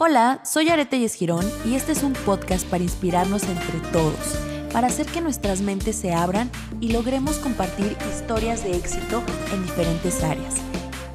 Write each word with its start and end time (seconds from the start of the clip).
Hola, 0.00 0.40
soy 0.44 0.68
Arete 0.68 1.08
Girón 1.08 1.44
y 1.64 1.74
este 1.74 1.90
es 1.90 2.04
un 2.04 2.12
podcast 2.12 2.64
para 2.68 2.84
inspirarnos 2.84 3.42
entre 3.42 3.80
todos, 3.90 4.38
para 4.72 4.86
hacer 4.86 5.06
que 5.06 5.20
nuestras 5.20 5.60
mentes 5.60 5.96
se 5.96 6.14
abran 6.14 6.52
y 6.80 6.92
logremos 6.92 7.38
compartir 7.38 7.96
historias 8.08 8.62
de 8.62 8.76
éxito 8.76 9.24
en 9.52 9.64
diferentes 9.64 10.22
áreas. 10.22 10.54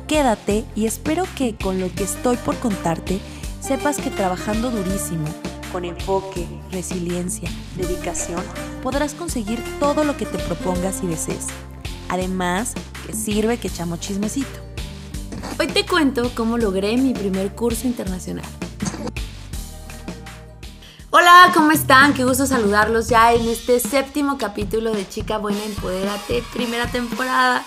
Quédate 0.06 0.66
y 0.76 0.86
espero 0.86 1.24
que 1.38 1.56
con 1.56 1.80
lo 1.80 1.90
que 1.96 2.04
estoy 2.04 2.36
por 2.36 2.58
contarte 2.58 3.22
sepas 3.62 3.96
que 4.02 4.10
trabajando 4.10 4.70
durísimo, 4.70 5.30
con 5.72 5.86
enfoque, 5.86 6.46
resiliencia, 6.70 7.50
dedicación, 7.78 8.44
podrás 8.84 9.14
conseguir 9.14 9.64
todo 9.80 10.04
lo 10.04 10.18
que 10.18 10.26
te 10.26 10.40
propongas 10.40 11.02
y 11.04 11.08
desees. 11.08 11.48
Además, 12.10 12.74
que 13.08 13.14
sirve 13.14 13.58
que 13.60 13.70
echamos 13.70 14.02
chismecito. 14.02 14.60
Hoy 15.58 15.68
te 15.68 15.86
cuento 15.86 16.32
cómo 16.36 16.58
logré 16.58 16.98
mi 16.98 17.14
primer 17.14 17.56
curso 17.56 17.88
internacional. 17.88 18.44
Hola, 21.16 21.52
¿cómo 21.54 21.70
están? 21.70 22.16
Qué 22.16 22.24
gusto 22.24 22.48
saludarlos 22.48 23.08
ya 23.08 23.34
en 23.34 23.48
este 23.48 23.80
séptimo 23.80 24.40
capítulo 24.40 24.92
de 24.92 25.08
Chica 25.08 25.38
Buena 25.38 25.64
Empodérate, 25.64 26.44
primera 26.52 26.88
temporada. 26.88 27.64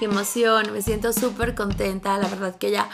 Qué 0.00 0.06
emoción, 0.06 0.72
me 0.72 0.82
siento 0.82 1.12
súper 1.12 1.54
contenta, 1.54 2.18
la 2.18 2.26
verdad 2.26 2.56
que 2.56 2.72
ya 2.72 2.88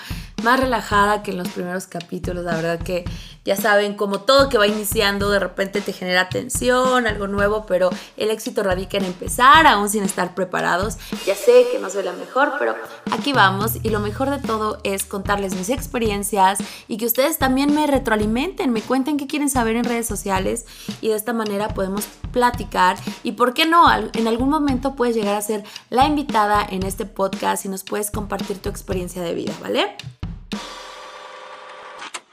más 0.45 0.61
relajada 0.61 1.23
que 1.23 1.33
en 1.33 1.39
los 1.39 1.49
primeros 1.49 1.87
capítulos, 1.87 2.45
la 2.45 2.55
verdad 2.55 2.79
que 2.79 3.05
ya 3.45 3.57
saben, 3.57 3.95
como 3.95 4.21
todo 4.21 4.49
que 4.49 4.57
va 4.57 4.67
iniciando, 4.67 5.29
de 5.31 5.39
repente 5.39 5.83
te 5.83 5.93
genera 5.93 6.31
tensión, 6.31 7.07
algo 7.07 7.27
nuevo, 7.27 7.67
pero 7.67 7.91
el 8.17 8.31
éxito 8.31 8.63
radica 8.63 8.97
en 8.97 9.05
empezar, 9.05 9.67
aún 9.67 9.91
sin 9.91 10.03
estar 10.03 10.35
preparados. 10.35 10.97
Ya 11.27 11.35
sé 11.35 11.67
que 11.71 11.79
no 11.79 11.91
soy 11.91 12.05
la 12.05 12.13
mejor, 12.13 12.55
pero 12.59 12.75
aquí 13.11 13.35
vamos 13.35 13.73
y 13.83 13.91
lo 13.91 14.01
mejor 14.01 14.31
de 14.31 14.39
todo 14.39 14.79
es 14.83 15.05
contarles 15.05 15.55
mis 15.57 15.69
experiencias 15.69 16.59
y 16.89 16.97
que 16.97 17.05
ustedes 17.05 17.37
también 17.37 17.75
me 17.75 17.87
retroalimenten, 17.87 18.73
me 18.73 18.81
cuenten 18.81 19.19
qué 19.19 19.27
quieren 19.27 19.51
saber 19.51 19.77
en 19.77 19.85
redes 19.85 20.07
sociales 20.07 20.65
y 21.03 21.09
de 21.09 21.17
esta 21.17 21.35
manera 21.35 21.69
podemos 21.69 22.07
platicar 22.33 22.97
y 23.23 23.33
por 23.33 23.53
qué 23.53 23.67
no, 23.67 23.87
en 23.93 24.27
algún 24.27 24.49
momento 24.49 24.95
puedes 24.95 25.15
llegar 25.15 25.35
a 25.35 25.43
ser 25.43 25.65
la 25.91 26.07
invitada 26.07 26.67
en 26.69 26.83
este 26.83 27.05
podcast 27.05 27.65
y 27.67 27.69
nos 27.69 27.85
puedes 27.85 28.11
compartir 28.11 28.59
tu 28.59 28.71
experiencia 28.71 29.23
de 29.23 29.35
vida, 29.35 29.53
¿vale? 29.61 29.97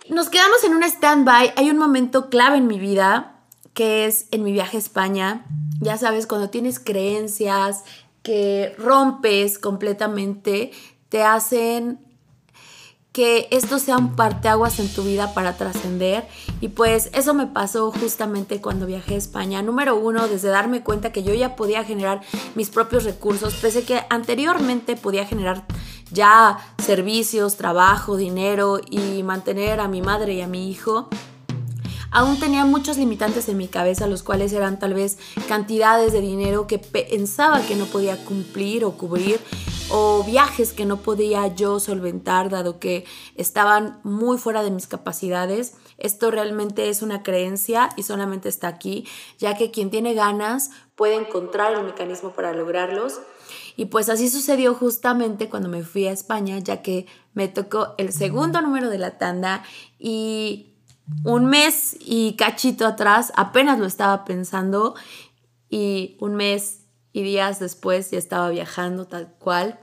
Nos 0.10 0.30
quedamos 0.30 0.64
en 0.64 0.74
un 0.74 0.84
stand-by. 0.84 1.54
Hay 1.56 1.70
un 1.70 1.78
momento 1.78 2.30
clave 2.30 2.58
en 2.58 2.68
mi 2.68 2.80
vida, 2.80 3.36
que 3.74 4.06
es 4.06 4.28
en 4.32 4.44
mi 4.44 4.52
viaje 4.52 4.78
a 4.78 4.80
España. 4.80 5.46
Ya 5.80 5.98
sabes, 5.98 6.28
cuando 6.28 6.50
tienes 6.50 6.80
creencias 6.80 7.84
que 8.24 8.76
rompes 8.78 9.58
completamente, 9.58 10.72
te 11.10 11.24
hacen 11.24 12.00
que 13.12 13.50
esto 13.52 13.78
sea 13.78 13.98
un 13.98 14.16
parteaguas 14.16 14.80
en 14.80 14.88
tu 14.88 15.04
vida 15.04 15.34
para 15.34 15.58
trascender. 15.58 16.28
Y 16.62 16.70
pues 16.70 17.10
eso 17.14 17.34
me 17.34 17.48
pasó 17.48 17.92
justamente 17.92 18.62
cuando 18.62 18.86
viajé 18.86 19.16
a 19.16 19.18
España. 19.18 19.62
Número 19.62 19.98
uno, 19.98 20.28
desde 20.28 20.48
darme 20.48 20.82
cuenta 20.82 21.12
que 21.12 21.24
yo 21.24 21.34
ya 21.34 21.56
podía 21.56 21.84
generar 21.84 22.22
mis 22.56 22.70
propios 22.70 23.04
recursos, 23.04 23.56
pese 23.56 23.84
que 23.84 24.02
anteriormente 24.10 24.96
podía 24.96 25.26
generar 25.26 25.66
ya 26.12 26.58
servicios, 26.82 27.58
trabajo, 27.58 28.18
dinero 28.18 28.80
y 28.90 29.24
mantener 29.24 29.80
a 29.80 29.88
mi 29.88 30.02
madre 30.02 30.34
y 30.34 30.42
a 30.42 30.48
mi 30.48 30.70
hijo 30.70 31.10
aún 32.12 32.40
tenía 32.40 32.66
muchos 32.66 32.98
limitantes 32.98 33.50
en 33.50 33.58
mi 33.58 33.68
cabeza, 33.68 34.06
los 34.06 34.22
cuales 34.22 34.54
eran 34.54 34.78
tal 34.78 34.94
vez 34.94 35.18
cantidades 35.48 36.12
de 36.14 36.22
dinero 36.22 36.68
que 36.68 36.78
pensaba 36.78 37.62
que 37.62 37.76
no 37.76 37.86
podía 37.86 38.18
cumplir 38.26 38.86
o 38.86 38.92
cubrir 38.92 39.40
o 39.90 40.24
viajes 40.24 40.72
que 40.72 40.86
no 40.86 40.98
podía 40.98 41.48
yo 41.48 41.80
solventar 41.80 42.50
dado 42.50 42.80
que 42.80 43.06
estaban 43.36 44.00
muy 44.04 44.38
fuera 44.38 44.64
de 44.64 44.72
mis 44.72 44.88
capacidades. 44.88 45.74
Esto 45.98 46.32
realmente 46.32 46.90
es 46.90 47.02
una 47.02 47.24
creencia 47.24 47.90
y 47.98 48.04
solamente 48.04 48.48
está 48.48 48.68
aquí, 48.68 49.06
ya 49.38 49.58
que 49.58 49.72
quien 49.72 49.90
tiene 49.90 50.14
ganas 50.14 50.72
puede 50.96 51.16
encontrar 51.16 51.74
el 51.74 51.84
mecanismo 51.84 52.32
para 52.32 52.54
lograrlos. 52.54 53.20
Y 53.76 53.86
pues 53.86 54.10
así 54.10 54.30
sucedió 54.30 54.74
justamente 54.74 55.50
cuando 55.50 55.70
me 55.70 55.84
fui 55.84 56.08
a 56.08 56.12
España, 56.12 56.60
ya 56.60 56.82
que 56.82 57.06
me 57.34 57.48
tocó 57.48 57.96
el 57.98 58.12
segundo 58.12 58.62
número 58.62 58.90
de 58.90 58.98
la 58.98 59.18
tanda 59.18 59.64
y 60.00 60.68
un 61.24 61.46
mes 61.46 61.98
y 62.00 62.34
cachito 62.34 62.86
atrás 62.86 63.34
apenas 63.36 63.80
lo 63.80 63.86
estaba 63.86 64.24
pensando 64.26 64.96
y 65.70 66.18
un 66.20 66.36
mes 66.36 66.82
y 67.14 67.24
días 67.24 67.60
después 67.60 68.12
ya 68.12 68.18
estaba 68.18 68.50
viajando 68.50 69.06
tal 69.06 69.34
cual. 69.40 69.80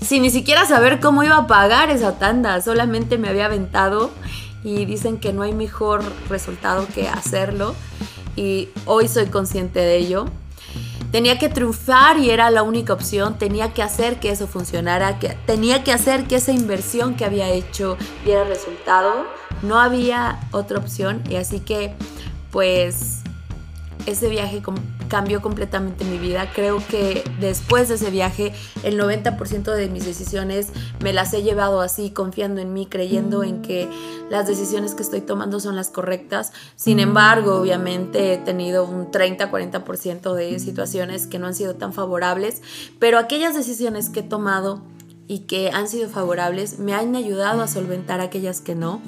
Sin 0.00 0.22
ni 0.22 0.30
siquiera 0.30 0.66
saber 0.66 1.00
cómo 1.00 1.22
iba 1.22 1.36
a 1.36 1.46
pagar 1.46 1.90
esa 1.90 2.18
tanda, 2.18 2.60
solamente 2.60 3.18
me 3.18 3.28
había 3.28 3.46
aventado 3.46 4.10
y 4.64 4.84
dicen 4.84 5.18
que 5.18 5.32
no 5.32 5.42
hay 5.42 5.52
mejor 5.52 6.02
resultado 6.28 6.86
que 6.92 7.08
hacerlo 7.08 7.74
y 8.36 8.68
hoy 8.86 9.08
soy 9.08 9.26
consciente 9.26 9.80
de 9.80 9.96
ello. 9.96 10.26
Tenía 11.12 11.38
que 11.38 11.50
triunfar 11.50 12.18
y 12.18 12.30
era 12.30 12.50
la 12.50 12.62
única 12.62 12.94
opción, 12.94 13.36
tenía 13.36 13.74
que 13.74 13.82
hacer 13.82 14.18
que 14.18 14.30
eso 14.30 14.46
funcionara, 14.46 15.18
que, 15.18 15.36
tenía 15.46 15.84
que 15.84 15.92
hacer 15.92 16.24
que 16.26 16.36
esa 16.36 16.52
inversión 16.52 17.16
que 17.16 17.26
había 17.26 17.50
hecho 17.50 17.98
diera 18.24 18.44
resultado, 18.44 19.26
no 19.60 19.78
había 19.78 20.40
otra 20.52 20.78
opción 20.78 21.22
y 21.28 21.36
así 21.36 21.60
que 21.60 21.94
pues 22.50 23.21
ese 24.06 24.28
viaje 24.28 24.62
cambió 25.08 25.42
completamente 25.42 26.04
mi 26.04 26.18
vida. 26.18 26.50
Creo 26.54 26.82
que 26.86 27.22
después 27.40 27.88
de 27.88 27.96
ese 27.96 28.10
viaje, 28.10 28.52
el 28.82 28.98
90% 28.98 29.74
de 29.74 29.88
mis 29.88 30.04
decisiones 30.04 30.68
me 31.02 31.12
las 31.12 31.32
he 31.34 31.42
llevado 31.42 31.80
así, 31.80 32.10
confiando 32.10 32.60
en 32.60 32.72
mí, 32.72 32.86
creyendo 32.86 33.44
en 33.44 33.62
que 33.62 33.88
las 34.30 34.46
decisiones 34.46 34.94
que 34.94 35.02
estoy 35.02 35.20
tomando 35.20 35.60
son 35.60 35.76
las 35.76 35.90
correctas. 35.90 36.52
Sin 36.76 36.98
embargo, 36.98 37.56
obviamente 37.56 38.34
he 38.34 38.38
tenido 38.38 38.84
un 38.84 39.10
30-40% 39.10 40.34
de 40.34 40.58
situaciones 40.58 41.26
que 41.26 41.38
no 41.38 41.46
han 41.46 41.54
sido 41.54 41.74
tan 41.74 41.92
favorables, 41.92 42.62
pero 42.98 43.18
aquellas 43.18 43.54
decisiones 43.54 44.08
que 44.08 44.20
he 44.20 44.24
tomado 44.24 44.82
y 45.28 45.40
que 45.40 45.70
han 45.70 45.88
sido 45.88 46.08
favorables 46.08 46.78
me 46.78 46.94
han 46.94 47.14
ayudado 47.16 47.62
a 47.62 47.68
solventar 47.68 48.20
aquellas 48.20 48.60
que 48.60 48.74
no 48.74 49.00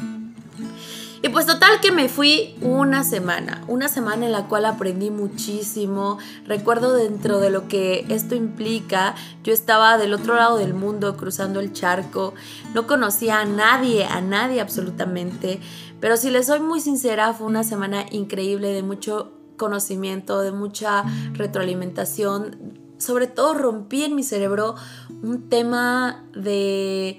y 1.25 1.31
pues 1.31 1.47
total 1.47 1.81
que 1.81 1.91
me 1.91 2.11
fui 2.11 2.55
una 2.61 3.03
semana, 3.03 3.65
una 3.67 3.89
semana 3.89 4.27
en 4.27 4.33
la 4.33 4.47
cual 4.47 4.67
aprendí 4.67 5.11
muchísimo. 5.11 6.19
Recuerdo 6.47 6.93
dentro 6.93 7.41
de 7.41 7.49
lo 7.49 7.67
que 7.67 8.05
esto 8.11 8.35
implica, 8.35 9.15
yo 9.43 9.55
estaba 9.55 9.97
del 9.97 10.13
otro 10.13 10.35
lado 10.35 10.59
del 10.59 10.75
mundo 10.75 11.17
cruzando 11.17 11.61
el 11.61 11.73
charco, 11.73 12.35
no 12.75 12.87
conocía 12.87 13.41
a 13.41 13.47
nadie, 13.47 14.05
a 14.05 14.21
nadie 14.21 14.61
absolutamente, 14.61 15.61
pero 15.99 16.19
si 16.19 16.29
les 16.29 16.49
soy 16.49 16.61
muy 16.61 16.81
sincera, 16.81 17.33
fue 17.33 17.47
una 17.47 17.65
semana 17.65 18.05
increíble 18.11 18.75
de 18.75 18.83
mucho 18.83 19.33
conocimiento, 19.57 20.43
de 20.43 20.53
mucha 20.53 21.05
retroalimentación. 21.33 22.79
Sobre 22.99 23.29
todo 23.29 23.55
rompí 23.55 24.05
en 24.05 24.15
mi 24.15 24.25
cerebro 24.25 24.75
un 25.23 25.49
tema 25.49 26.27
de 26.35 27.19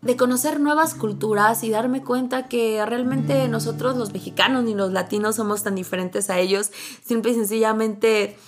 de 0.00 0.16
conocer 0.16 0.60
nuevas 0.60 0.94
culturas 0.94 1.64
y 1.64 1.70
darme 1.70 2.04
cuenta 2.04 2.48
que 2.48 2.84
realmente 2.86 3.48
nosotros 3.48 3.96
los 3.96 4.12
mexicanos 4.12 4.64
ni 4.64 4.74
los 4.74 4.92
latinos 4.92 5.36
somos 5.36 5.62
tan 5.62 5.74
diferentes 5.74 6.30
a 6.30 6.38
ellos, 6.38 6.70
simple 7.04 7.32
y 7.32 7.34
sencillamente 7.34 8.38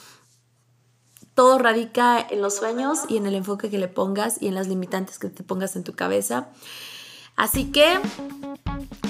todo 1.34 1.58
radica 1.58 2.20
en 2.20 2.42
los 2.42 2.56
sueños 2.56 3.00
y 3.08 3.16
en 3.16 3.26
el 3.26 3.34
enfoque 3.34 3.70
que 3.70 3.78
le 3.78 3.88
pongas 3.88 4.40
y 4.40 4.48
en 4.48 4.54
las 4.54 4.68
limitantes 4.68 5.18
que 5.18 5.28
te 5.28 5.42
pongas 5.42 5.74
en 5.74 5.84
tu 5.84 5.94
cabeza. 5.94 6.48
Así 7.34 7.72
que 7.72 7.98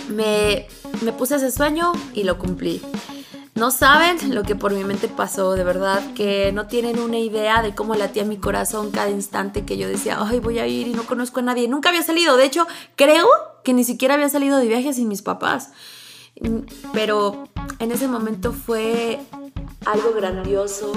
me, 0.08 0.68
me 1.02 1.12
puse 1.12 1.36
ese 1.36 1.50
sueño 1.50 1.92
y 2.14 2.22
lo 2.24 2.38
cumplí. 2.38 2.80
No 3.60 3.70
saben 3.70 4.34
lo 4.34 4.42
que 4.42 4.56
por 4.56 4.72
mi 4.72 4.84
mente 4.84 5.06
pasó, 5.06 5.52
de 5.52 5.64
verdad, 5.64 6.00
que 6.14 6.50
no 6.50 6.66
tienen 6.66 6.98
una 6.98 7.18
idea 7.18 7.60
de 7.60 7.74
cómo 7.74 7.94
latía 7.94 8.24
mi 8.24 8.38
corazón 8.38 8.90
cada 8.90 9.10
instante 9.10 9.66
que 9.66 9.76
yo 9.76 9.86
decía, 9.86 10.16
ay, 10.18 10.40
voy 10.40 10.58
a 10.60 10.66
ir 10.66 10.88
y 10.88 10.94
no 10.94 11.02
conozco 11.02 11.40
a 11.40 11.42
nadie. 11.42 11.68
Nunca 11.68 11.90
había 11.90 12.02
salido, 12.02 12.38
de 12.38 12.46
hecho, 12.46 12.66
creo 12.96 13.28
que 13.62 13.74
ni 13.74 13.84
siquiera 13.84 14.14
había 14.14 14.30
salido 14.30 14.56
de 14.56 14.66
viaje 14.66 14.94
sin 14.94 15.08
mis 15.08 15.20
papás. 15.20 15.72
Pero 16.94 17.48
en 17.80 17.92
ese 17.92 18.08
momento 18.08 18.54
fue 18.54 19.20
algo 19.84 20.14
grandioso, 20.14 20.92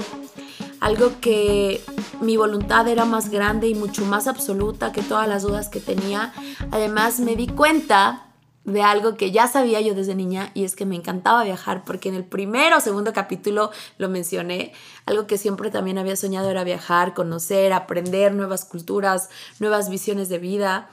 algo 0.80 1.12
que 1.20 1.84
mi 2.22 2.38
voluntad 2.38 2.88
era 2.88 3.04
más 3.04 3.28
grande 3.28 3.68
y 3.68 3.74
mucho 3.74 4.06
más 4.06 4.26
absoluta 4.26 4.90
que 4.90 5.02
todas 5.02 5.28
las 5.28 5.42
dudas 5.42 5.68
que 5.68 5.80
tenía. 5.80 6.32
Además 6.70 7.20
me 7.20 7.36
di 7.36 7.46
cuenta 7.46 8.24
de 8.64 8.82
algo 8.82 9.16
que 9.16 9.30
ya 9.30 9.46
sabía 9.46 9.80
yo 9.80 9.94
desde 9.94 10.14
niña 10.14 10.50
y 10.54 10.64
es 10.64 10.74
que 10.74 10.86
me 10.86 10.96
encantaba 10.96 11.44
viajar 11.44 11.84
porque 11.84 12.08
en 12.08 12.14
el 12.14 12.24
primero 12.24 12.78
o 12.78 12.80
segundo 12.80 13.12
capítulo 13.12 13.70
lo 13.98 14.08
mencioné, 14.08 14.72
algo 15.06 15.26
que 15.26 15.38
siempre 15.38 15.70
también 15.70 15.98
había 15.98 16.16
soñado 16.16 16.50
era 16.50 16.64
viajar, 16.64 17.14
conocer, 17.14 17.72
aprender 17.72 18.32
nuevas 18.32 18.64
culturas, 18.64 19.28
nuevas 19.60 19.90
visiones 19.90 20.28
de 20.28 20.38
vida 20.38 20.88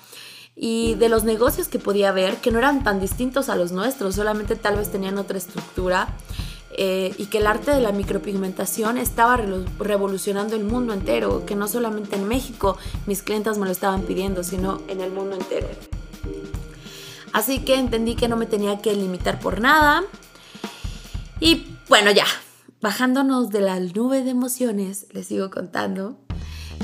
y 0.56 0.96
de 0.96 1.08
los 1.08 1.24
negocios 1.24 1.70
que 1.70 1.80
podía 1.80 2.12
ver 2.12 2.38
que 2.38 2.52
no 2.52 2.60
eran 2.60 2.84
tan 2.84 3.00
distintos 3.00 3.48
a 3.48 3.56
los 3.56 3.72
nuestros, 3.72 4.16
solamente 4.16 4.56
tal 4.56 4.76
vez 4.76 4.92
tenían 4.92 5.18
otra 5.18 5.38
estructura. 5.38 6.10
Eh, 6.78 7.14
y 7.18 7.26
que 7.26 7.40
el 7.40 7.48
arte 7.48 7.72
de 7.72 7.82
la 7.82 7.92
micropigmentación 7.92 8.98
estaba 8.98 9.36
revolucionando 9.78 10.56
el 10.56 10.64
mundo 10.64 10.94
entero, 10.94 11.46
que 11.46 11.54
no 11.54 11.68
solamente 11.68 12.16
en 12.16 12.26
México 12.30 12.78
mis 13.08 13.24
clientas 13.24 13.58
me 13.58 13.66
lo 13.66 13.74
estaban 13.74 14.04
pidiendo, 14.04 14.42
sino 14.42 14.82
en 14.88 15.02
el 15.02 15.12
mundo 15.12 15.36
entero. 15.36 15.68
Así 17.34 17.60
que 17.60 17.76
entendí 17.76 18.16
que 18.16 18.28
no 18.28 18.38
me 18.38 18.46
tenía 18.46 18.82
que 18.82 18.94
limitar 18.94 19.40
por 19.40 19.62
nada. 19.62 20.04
Y 21.40 21.76
bueno, 21.88 22.12
ya, 22.12 22.26
bajándonos 22.82 23.50
de 23.50 23.62
la 23.62 23.80
nube 23.80 24.24
de 24.24 24.32
emociones, 24.32 25.08
les 25.12 25.28
sigo 25.28 25.50
contando 25.50 26.18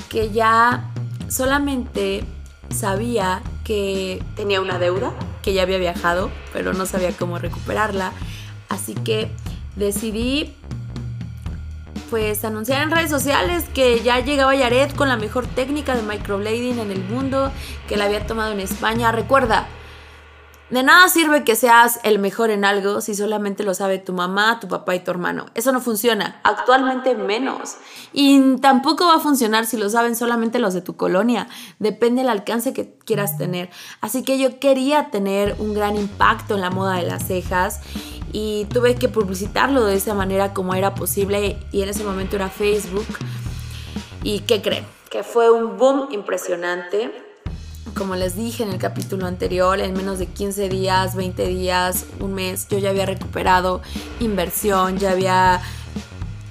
que 0.09 0.31
ya 0.31 0.91
solamente 1.27 2.23
sabía 2.69 3.41
que 3.63 4.23
tenía 4.35 4.61
una 4.61 4.79
deuda, 4.79 5.13
que 5.41 5.53
ya 5.53 5.63
había 5.63 5.77
viajado, 5.77 6.31
pero 6.53 6.73
no 6.73 6.85
sabía 6.85 7.11
cómo 7.11 7.39
recuperarla. 7.39 8.11
Así 8.69 8.93
que 8.93 9.31
decidí 9.75 10.53
pues 12.09 12.45
anunciar 12.45 12.83
en 12.83 12.91
redes 12.91 13.09
sociales 13.09 13.65
que 13.73 14.01
ya 14.01 14.19
llegaba 14.19 14.55
Yaret 14.55 14.95
con 14.95 15.09
la 15.09 15.17
mejor 15.17 15.45
técnica 15.45 15.95
de 15.95 16.03
microblading 16.03 16.79
en 16.79 16.91
el 16.91 17.03
mundo, 17.03 17.51
que 17.87 17.97
la 17.97 18.05
había 18.05 18.25
tomado 18.25 18.53
en 18.53 18.61
España. 18.61 19.11
Recuerda, 19.11 19.67
de 20.69 20.83
nada 20.83 21.07
sirve 21.07 21.45
que 21.45 21.55
seas 21.55 21.99
el 22.03 22.19
mejor 22.19 22.49
en 22.49 22.65
algo 22.65 22.99
si 22.99 23.15
solamente 23.15 23.63
lo 23.63 23.73
sabe 23.73 23.99
tu 23.99 24.11
mamá, 24.11 24.59
tu 24.59 24.67
papá 24.67 24.95
y 24.95 24.99
tu 24.99 25.11
hermano. 25.11 25.45
Eso 25.53 25.71
no 25.71 25.79
funciona. 25.79 26.41
Actualmente 26.43 27.15
menos. 27.15 27.77
Y 28.11 28.57
tampoco 28.57 29.07
va 29.07 29.15
a 29.15 29.19
funcionar 29.19 29.65
si 29.65 29.77
lo 29.77 29.89
saben 29.89 30.17
solamente 30.17 30.59
los 30.59 30.73
de 30.73 30.81
tu 30.81 30.97
colonia. 30.97 31.47
Depende 31.79 32.21
del 32.21 32.29
alcance 32.29 32.73
que 32.73 32.97
quieras 33.05 33.37
tener. 33.37 33.69
Así 34.01 34.23
que 34.23 34.37
yo 34.37 34.59
quería 34.59 35.09
tener 35.09 35.55
un 35.59 35.73
gran 35.73 35.95
impacto 35.95 36.55
en 36.55 36.61
la 36.61 36.69
moda 36.69 36.95
de 36.95 37.03
las 37.03 37.25
cejas 37.25 37.79
y 38.33 38.65
tuve 38.65 38.95
que 38.95 39.07
publicitarlo 39.07 39.85
de 39.85 39.95
esa 39.95 40.13
manera 40.13 40.53
como 40.53 40.73
era 40.73 40.95
posible 40.95 41.57
y 41.71 41.81
en 41.81 41.89
ese 41.89 42.03
momento 42.03 42.35
era 42.35 42.49
Facebook. 42.49 43.07
¿Y 44.21 44.41
qué 44.41 44.61
creen? 44.61 44.85
Que 45.09 45.23
fue 45.23 45.49
un 45.49 45.77
boom 45.77 46.09
impresionante 46.11 47.26
como 47.95 48.15
les 48.15 48.35
dije 48.35 48.63
en 48.63 48.69
el 48.69 48.77
capítulo 48.77 49.25
anterior, 49.25 49.79
en 49.79 49.93
menos 49.93 50.19
de 50.19 50.27
15 50.27 50.69
días, 50.69 51.15
20 51.15 51.47
días, 51.47 52.05
un 52.19 52.33
mes, 52.33 52.67
yo 52.67 52.77
ya 52.77 52.89
había 52.89 53.05
recuperado 53.05 53.81
inversión, 54.19 54.97
ya 54.97 55.11
había 55.11 55.61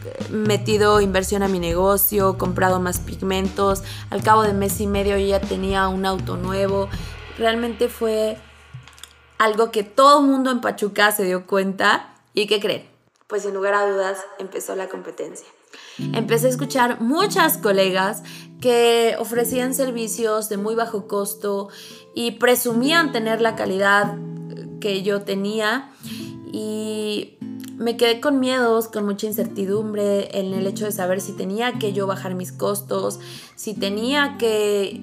eh, 0.04 0.28
metido 0.30 1.00
inversión 1.00 1.42
a 1.42 1.48
mi 1.48 1.58
negocio, 1.58 2.38
comprado 2.38 2.80
más 2.80 3.00
pigmentos. 3.00 3.82
Al 4.10 4.22
cabo 4.22 4.42
de 4.42 4.52
mes 4.52 4.80
y 4.80 4.86
medio 4.86 5.16
yo 5.18 5.26
ya 5.26 5.40
tenía 5.40 5.88
un 5.88 6.06
auto 6.06 6.36
nuevo. 6.36 6.88
Realmente 7.38 7.88
fue 7.88 8.38
algo 9.38 9.70
que 9.70 9.82
todo 9.82 10.20
el 10.20 10.26
mundo 10.26 10.50
en 10.50 10.60
Pachuca 10.60 11.12
se 11.12 11.24
dio 11.24 11.46
cuenta. 11.46 12.14
¿Y 12.34 12.46
qué 12.46 12.60
creen? 12.60 12.88
Pues 13.26 13.42
sin 13.42 13.54
lugar 13.54 13.74
a 13.74 13.86
dudas 13.86 14.18
empezó 14.38 14.76
la 14.76 14.88
competencia. 14.88 15.46
Empecé 15.98 16.46
a 16.46 16.50
escuchar 16.50 17.00
muchas 17.00 17.58
colegas 17.58 18.22
que 18.60 19.16
ofrecían 19.18 19.74
servicios 19.74 20.48
de 20.48 20.56
muy 20.56 20.74
bajo 20.74 21.06
costo 21.06 21.68
y 22.14 22.32
presumían 22.32 23.12
tener 23.12 23.40
la 23.40 23.56
calidad 23.56 24.16
que 24.80 25.02
yo 25.02 25.22
tenía. 25.22 25.90
Y 26.52 27.38
me 27.76 27.96
quedé 27.96 28.20
con 28.20 28.40
miedos, 28.40 28.88
con 28.88 29.04
mucha 29.04 29.26
incertidumbre 29.26 30.38
en 30.38 30.54
el 30.54 30.66
hecho 30.66 30.86
de 30.86 30.92
saber 30.92 31.20
si 31.20 31.32
tenía 31.32 31.78
que 31.78 31.92
yo 31.92 32.06
bajar 32.06 32.34
mis 32.34 32.52
costos, 32.52 33.20
si 33.54 33.74
tenía 33.74 34.36
que 34.38 35.02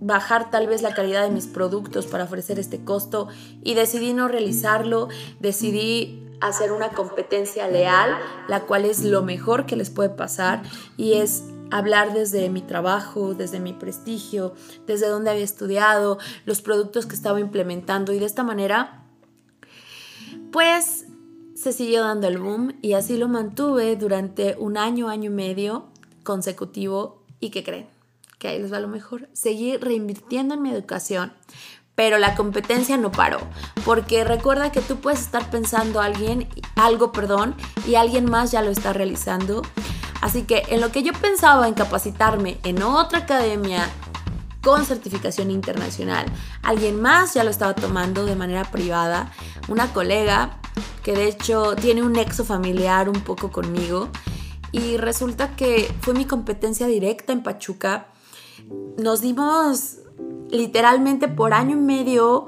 bajar 0.00 0.50
tal 0.50 0.68
vez 0.68 0.80
la 0.80 0.94
calidad 0.94 1.24
de 1.24 1.30
mis 1.30 1.46
productos 1.46 2.06
para 2.06 2.24
ofrecer 2.24 2.58
este 2.58 2.82
costo. 2.82 3.28
Y 3.62 3.74
decidí 3.74 4.14
no 4.14 4.28
realizarlo, 4.28 5.08
decidí 5.40 6.24
hacer 6.40 6.72
una 6.72 6.90
competencia 6.90 7.68
leal, 7.68 8.16
la 8.48 8.60
cual 8.60 8.84
es 8.84 9.04
lo 9.04 9.22
mejor 9.22 9.66
que 9.66 9.76
les 9.76 9.90
puede 9.90 10.10
pasar 10.10 10.62
y 10.96 11.14
es 11.14 11.42
hablar 11.70 12.12
desde 12.14 12.48
mi 12.50 12.62
trabajo, 12.62 13.34
desde 13.34 13.60
mi 13.60 13.72
prestigio, 13.72 14.54
desde 14.86 15.08
dónde 15.08 15.30
había 15.30 15.44
estudiado, 15.44 16.18
los 16.44 16.62
productos 16.62 17.06
que 17.06 17.14
estaba 17.14 17.40
implementando. 17.40 18.12
Y 18.12 18.18
de 18.18 18.26
esta 18.26 18.42
manera, 18.42 19.04
pues 20.52 21.06
se 21.54 21.72
siguió 21.72 22.02
dando 22.02 22.28
el 22.28 22.38
boom 22.38 22.74
y 22.82 22.92
así 22.92 23.16
lo 23.16 23.28
mantuve 23.28 23.96
durante 23.96 24.56
un 24.58 24.76
año, 24.76 25.08
año 25.08 25.30
y 25.30 25.34
medio 25.34 25.88
consecutivo. 26.22 27.24
Y 27.40 27.50
que 27.50 27.62
creen 27.62 27.88
que 28.38 28.48
ahí 28.48 28.60
les 28.60 28.72
va 28.72 28.80
lo 28.80 28.88
mejor, 28.88 29.28
seguir 29.32 29.80
reinvirtiendo 29.80 30.54
en 30.54 30.62
mi 30.62 30.70
educación, 30.70 31.32
pero 31.94 32.18
la 32.18 32.36
competencia 32.36 32.96
no 32.96 33.10
paró, 33.10 33.40
porque 33.84 34.22
recuerda 34.22 34.70
que 34.70 34.80
tú 34.80 34.96
puedes 34.96 35.20
estar 35.20 35.50
pensando 35.50 36.00
alguien, 36.00 36.48
algo, 36.76 37.10
perdón, 37.10 37.56
y 37.86 37.96
alguien 37.96 38.30
más 38.30 38.52
ya 38.52 38.62
lo 38.62 38.70
está 38.70 38.92
realizando. 38.92 39.62
Así 40.20 40.42
que 40.42 40.64
en 40.68 40.80
lo 40.80 40.90
que 40.90 41.02
yo 41.02 41.12
pensaba 41.12 41.68
en 41.68 41.74
capacitarme 41.74 42.58
en 42.64 42.82
otra 42.82 43.20
academia 43.20 43.88
con 44.62 44.84
certificación 44.84 45.50
internacional, 45.50 46.26
alguien 46.62 47.00
más 47.00 47.34
ya 47.34 47.44
lo 47.44 47.50
estaba 47.50 47.74
tomando 47.74 48.26
de 48.26 48.34
manera 48.34 48.64
privada, 48.64 49.32
una 49.68 49.92
colega 49.92 50.58
que 51.02 51.12
de 51.12 51.28
hecho 51.28 51.76
tiene 51.76 52.02
un 52.02 52.12
nexo 52.12 52.44
familiar 52.44 53.08
un 53.08 53.20
poco 53.20 53.50
conmigo 53.50 54.08
y 54.72 54.96
resulta 54.96 55.56
que 55.56 55.92
fue 56.00 56.14
mi 56.14 56.24
competencia 56.24 56.86
directa 56.86 57.32
en 57.32 57.42
Pachuca. 57.42 58.08
Nos 58.98 59.20
dimos 59.20 59.98
literalmente 60.50 61.28
por 61.28 61.54
año 61.54 61.76
y 61.76 61.80
medio 61.80 62.46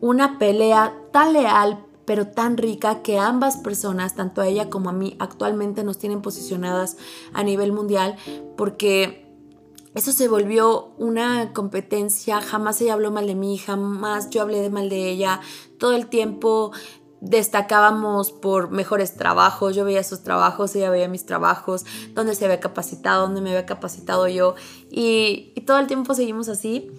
una 0.00 0.38
pelea 0.38 0.94
tan 1.12 1.32
leal 1.32 1.86
pero 2.04 2.28
tan 2.28 2.56
rica 2.56 3.02
que 3.02 3.18
ambas 3.18 3.56
personas, 3.58 4.14
tanto 4.14 4.40
a 4.40 4.48
ella 4.48 4.70
como 4.70 4.90
a 4.90 4.92
mí, 4.92 5.16
actualmente 5.18 5.84
nos 5.84 5.98
tienen 5.98 6.22
posicionadas 6.22 6.96
a 7.32 7.42
nivel 7.42 7.72
mundial 7.72 8.16
porque 8.56 9.22
eso 9.94 10.12
se 10.12 10.26
volvió 10.26 10.94
una 10.96 11.52
competencia, 11.52 12.40
jamás 12.40 12.80
ella 12.80 12.94
habló 12.94 13.10
mal 13.10 13.26
de 13.26 13.34
mí, 13.34 13.58
jamás 13.58 14.30
yo 14.30 14.40
hablé 14.40 14.60
de 14.60 14.70
mal 14.70 14.88
de 14.88 15.10
ella, 15.10 15.40
todo 15.78 15.92
el 15.92 16.06
tiempo 16.06 16.72
destacábamos 17.20 18.32
por 18.32 18.70
mejores 18.70 19.14
trabajos, 19.14 19.76
yo 19.76 19.84
veía 19.84 20.02
sus 20.02 20.22
trabajos, 20.22 20.74
ella 20.74 20.90
veía 20.90 21.08
mis 21.08 21.24
trabajos, 21.24 21.84
dónde 22.14 22.34
se 22.34 22.44
había 22.44 22.58
capacitado, 22.58 23.22
dónde 23.22 23.40
me 23.40 23.50
había 23.50 23.64
capacitado 23.64 24.26
yo. 24.26 24.56
Y, 24.90 25.52
y 25.54 25.60
todo 25.60 25.78
el 25.78 25.86
tiempo 25.86 26.14
seguimos 26.14 26.48
así. 26.48 26.90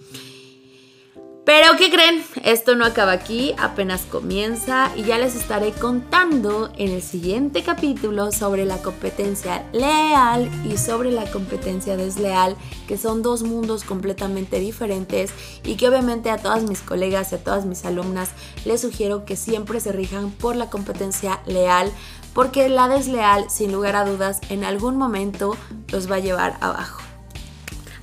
Pero 1.44 1.76
¿qué 1.76 1.90
creen? 1.90 2.24
Esto 2.42 2.74
no 2.74 2.86
acaba 2.86 3.12
aquí, 3.12 3.54
apenas 3.58 4.06
comienza 4.06 4.90
y 4.96 5.02
ya 5.02 5.18
les 5.18 5.36
estaré 5.36 5.72
contando 5.72 6.72
en 6.78 6.90
el 6.90 7.02
siguiente 7.02 7.62
capítulo 7.62 8.32
sobre 8.32 8.64
la 8.64 8.78
competencia 8.78 9.62
leal 9.72 10.50
y 10.64 10.78
sobre 10.78 11.10
la 11.10 11.30
competencia 11.30 11.98
desleal, 11.98 12.56
que 12.88 12.96
son 12.96 13.20
dos 13.20 13.42
mundos 13.42 13.84
completamente 13.84 14.58
diferentes 14.58 15.32
y 15.64 15.76
que 15.76 15.86
obviamente 15.86 16.30
a 16.30 16.38
todas 16.38 16.62
mis 16.62 16.80
colegas 16.80 17.32
y 17.32 17.34
a 17.34 17.44
todas 17.44 17.66
mis 17.66 17.84
alumnas 17.84 18.30
les 18.64 18.80
sugiero 18.80 19.26
que 19.26 19.36
siempre 19.36 19.80
se 19.80 19.92
rijan 19.92 20.30
por 20.30 20.56
la 20.56 20.70
competencia 20.70 21.40
leal, 21.44 21.92
porque 22.32 22.70
la 22.70 22.88
desleal, 22.88 23.50
sin 23.50 23.70
lugar 23.70 23.96
a 23.96 24.06
dudas, 24.06 24.40
en 24.48 24.64
algún 24.64 24.96
momento 24.96 25.58
los 25.88 26.10
va 26.10 26.16
a 26.16 26.20
llevar 26.20 26.56
abajo. 26.62 27.02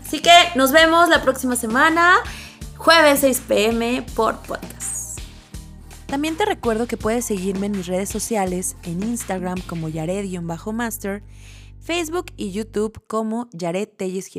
Así 0.06 0.22
que 0.22 0.32
nos 0.56 0.72
vemos 0.74 1.10
la 1.10 1.24
próxima 1.24 1.56
semana 1.56 2.18
jueves 2.82 3.20
6 3.20 3.42
pm 3.48 4.02
por 4.16 4.40
podcast. 4.40 5.20
También 6.08 6.36
te 6.36 6.46
recuerdo 6.46 6.88
que 6.88 6.98
puedes 6.98 7.26
seguirme 7.26 7.68
en 7.68 7.74
mis 7.74 7.86
redes 7.86 8.10
sociales, 8.10 8.76
en 8.82 9.04
Instagram 9.04 9.62
como 9.68 9.88
Yared-Master, 9.88 11.22
Facebook 11.80 12.26
y 12.38 12.52
YouTube 12.52 13.00
como 13.06 13.50
Yared 13.54 13.88
Telles. 13.88 14.32